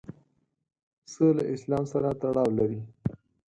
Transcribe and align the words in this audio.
پسه 1.03 1.25
له 1.37 1.43
اسلام 1.53 1.83
سره 1.93 2.09
تړاو 2.21 2.49
لري. 2.57 2.81